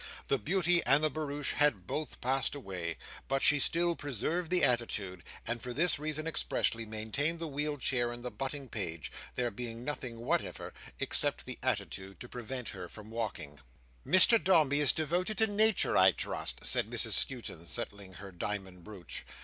[0.29, 5.21] The beauty and the barouche had both passed away, but she still preserved the attitude,
[5.45, 9.85] and for this reason expressly, maintained the wheeled chair and the butting page: there being
[9.85, 13.59] nothing whatever, except the attitude, to prevent her from walking.
[14.03, 19.23] "Mr Dombey is devoted to Nature, I trust?" said Mrs Skewton, settling her diamond brooch.